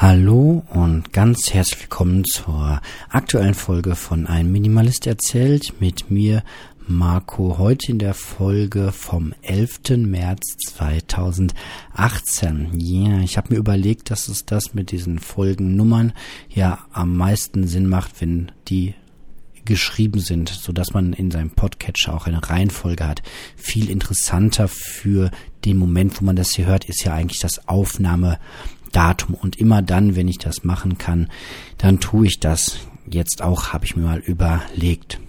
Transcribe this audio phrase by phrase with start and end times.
[0.00, 6.44] Hallo und ganz herzlich willkommen zur aktuellen Folge von Ein Minimalist erzählt mit mir
[6.86, 10.06] Marco heute in der Folge vom 11.
[10.06, 12.78] März 2018.
[12.78, 16.12] Ja, yeah, ich habe mir überlegt, dass es das mit diesen Folgennummern
[16.48, 18.94] ja am meisten Sinn macht, wenn die
[19.64, 23.22] geschrieben sind, so dass man in seinem Podcatcher auch eine Reihenfolge hat.
[23.56, 25.30] Viel interessanter für
[25.64, 28.38] den Moment, wo man das hier hört, ist ja eigentlich das Aufnahme
[28.92, 29.34] Datum.
[29.34, 31.28] Und immer dann, wenn ich das machen kann,
[31.76, 32.78] dann tue ich das.
[33.10, 35.20] Jetzt auch habe ich mir mal überlegt.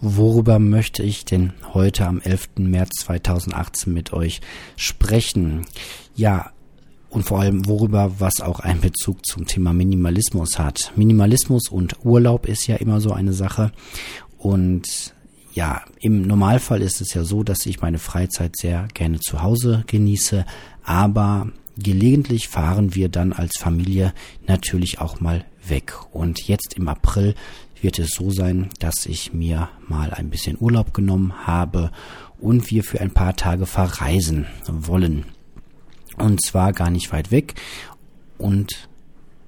[0.00, 2.50] Worüber möchte ich denn heute am 11.
[2.58, 4.40] März 2018 mit euch
[4.76, 5.66] sprechen?
[6.14, 6.52] Ja,
[7.10, 10.92] und vor allem worüber, was auch einen Bezug zum Thema Minimalismus hat.
[10.94, 13.72] Minimalismus und Urlaub ist ja immer so eine Sache.
[14.36, 15.14] Und
[15.54, 19.84] ja, im Normalfall ist es ja so, dass ich meine Freizeit sehr gerne zu Hause
[19.86, 20.44] genieße,
[20.84, 24.12] aber gelegentlich fahren wir dann als Familie
[24.46, 25.94] natürlich auch mal weg.
[26.12, 27.34] Und jetzt im April
[27.80, 31.90] wird es so sein, dass ich mir mal ein bisschen Urlaub genommen habe
[32.38, 35.24] und wir für ein paar Tage verreisen wollen.
[36.16, 37.54] Und zwar gar nicht weit weg
[38.38, 38.88] und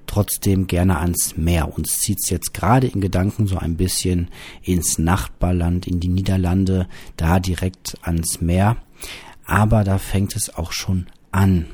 [0.07, 1.73] trotzdem gerne ans Meer.
[1.77, 4.29] Uns zieht's jetzt gerade in Gedanken so ein bisschen
[4.61, 8.77] ins Nachbarland, in die Niederlande, da direkt ans Meer.
[9.45, 11.65] Aber da fängt es auch schon an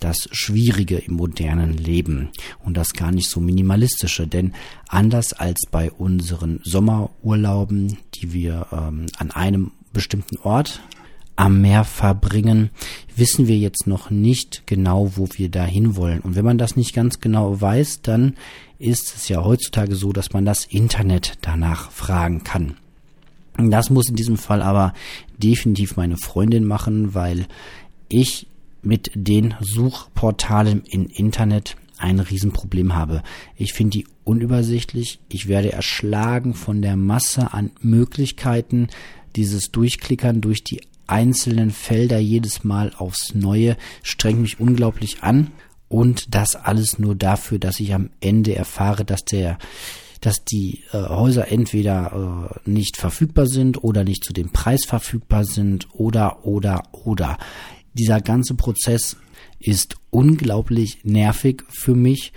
[0.00, 2.30] das Schwierige im modernen Leben
[2.64, 4.52] und das gar nicht so minimalistische, denn
[4.88, 10.80] anders als bei unseren Sommerurlauben, die wir ähm, an einem bestimmten Ort
[11.36, 12.70] am Meer verbringen,
[13.14, 16.20] wissen wir jetzt noch nicht genau, wo wir dahin wollen.
[16.20, 18.34] Und wenn man das nicht ganz genau weiß, dann
[18.78, 22.76] ist es ja heutzutage so, dass man das Internet danach fragen kann.
[23.58, 24.92] Das muss in diesem Fall aber
[25.38, 27.46] definitiv meine Freundin machen, weil
[28.08, 28.46] ich
[28.86, 33.22] mit den Suchportalen im Internet ein Riesenproblem habe.
[33.56, 35.18] Ich finde die unübersichtlich.
[35.28, 38.88] Ich werde erschlagen von der Masse an Möglichkeiten.
[39.34, 45.48] Dieses Durchklickern durch die einzelnen Felder jedes Mal aufs Neue strengt mich unglaublich an.
[45.88, 49.58] Und das alles nur dafür, dass ich am Ende erfahre, dass der
[50.20, 55.44] dass die äh, Häuser entweder äh, nicht verfügbar sind oder nicht zu dem Preis verfügbar
[55.44, 57.38] sind oder oder oder
[57.98, 59.16] dieser ganze Prozess
[59.58, 62.32] ist unglaublich nervig für mich.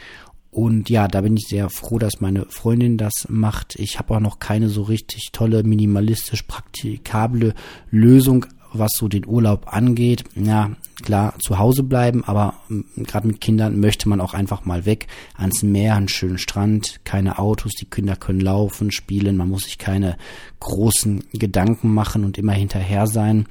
[0.52, 3.76] Und ja, da bin ich sehr froh, dass meine Freundin das macht.
[3.76, 7.54] Ich habe auch noch keine so richtig tolle, minimalistisch praktikable
[7.92, 10.24] Lösung, was so den Urlaub angeht.
[10.36, 10.72] Ja,
[11.04, 15.08] klar, zu Hause bleiben, aber mm, gerade mit Kindern möchte man auch einfach mal weg
[15.38, 19.78] ans Meer, einen schönen Strand, keine Autos, die Kinder können laufen, spielen, man muss sich
[19.78, 20.18] keine
[20.60, 23.46] großen Gedanken machen und immer hinterher sein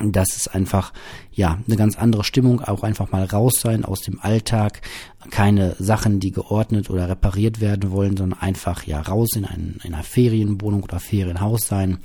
[0.00, 0.92] das ist einfach
[1.32, 4.80] ja eine ganz andere Stimmung, auch einfach mal raus sein aus dem Alltag,
[5.30, 9.94] keine Sachen, die geordnet oder repariert werden wollen, sondern einfach ja raus in, ein, in
[9.94, 11.98] einer Ferienwohnung oder Ferienhaus sein,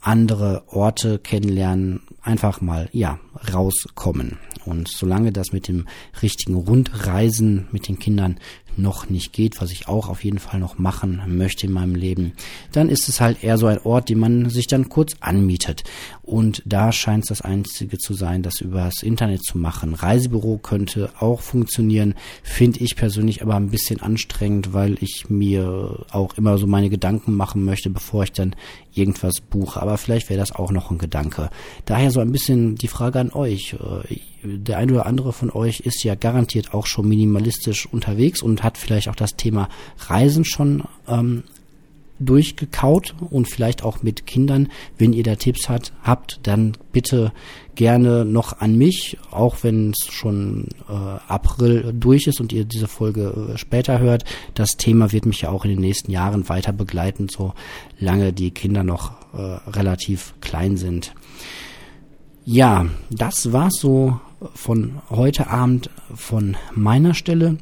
[0.00, 3.18] andere Orte kennenlernen, einfach mal ja
[3.52, 4.38] rauskommen.
[4.66, 5.86] Und solange das mit dem
[6.22, 8.38] richtigen Rundreisen mit den Kindern
[8.76, 12.32] noch nicht geht, was ich auch auf jeden Fall noch machen möchte in meinem Leben,
[12.72, 15.84] dann ist es halt eher so ein Ort, den man sich dann kurz anmietet.
[16.22, 19.94] Und da scheint es das Einzige zu sein, das über das Internet zu machen.
[19.94, 26.34] Reisebüro könnte auch funktionieren, finde ich persönlich aber ein bisschen anstrengend, weil ich mir auch
[26.38, 28.56] immer so meine Gedanken machen möchte, bevor ich dann
[28.94, 29.80] irgendwas buche.
[29.80, 31.50] Aber vielleicht wäre das auch noch ein Gedanke.
[31.84, 33.74] Daher so ein bisschen die Frage an euch.
[33.74, 38.62] Äh, der eine oder andere von euch ist ja garantiert auch schon minimalistisch unterwegs und
[38.64, 39.68] hat vielleicht auch das Thema
[40.08, 41.44] Reisen schon ähm,
[42.18, 44.68] durchgekaut und vielleicht auch mit Kindern.
[44.98, 47.32] Wenn ihr da Tipps hat, habt, dann bitte
[47.74, 52.86] gerne noch an mich, auch wenn es schon äh, April durch ist und ihr diese
[52.86, 54.24] Folge äh, später hört.
[54.54, 58.84] Das Thema wird mich ja auch in den nächsten Jahren weiter begleiten, solange die Kinder
[58.84, 61.14] noch äh, relativ klein sind.
[62.44, 64.20] Ja, das war's so
[64.54, 67.56] von heute Abend von meiner Stelle.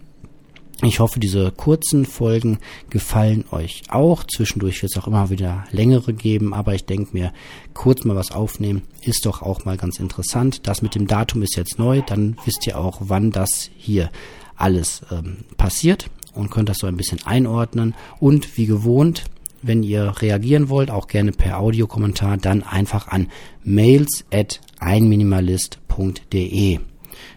[0.85, 2.59] Ich hoffe, diese kurzen Folgen
[2.91, 4.25] gefallen euch auch.
[4.25, 7.33] Zwischendurch wird es auch immer wieder längere geben, aber ich denke mir,
[7.73, 10.67] kurz mal was aufnehmen ist doch auch mal ganz interessant.
[10.67, 14.11] Das mit dem Datum ist jetzt neu, dann wisst ihr auch, wann das hier
[14.57, 17.95] alles ähm, passiert und könnt das so ein bisschen einordnen.
[18.19, 19.27] Und wie gewohnt,
[19.63, 23.29] wenn ihr reagieren wollt, auch gerne per Audiokommentar, dann einfach an
[23.63, 26.81] mails at einminimalist.de.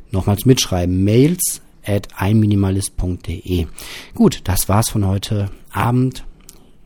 [0.10, 3.68] Nochmals mitschreiben, mails at einminimalist.de.
[4.14, 6.26] Gut, das war's von heute Abend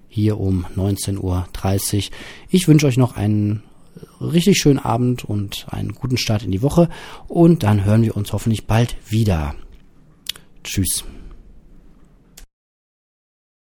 [0.08, 2.16] hier um 19.30 Uhr.
[2.50, 3.64] Ich wünsche euch noch einen
[4.20, 6.90] richtig schönen Abend und einen guten Start in die Woche
[7.28, 9.56] und dann hören wir uns hoffentlich bald wieder.
[10.64, 11.06] Tschüss.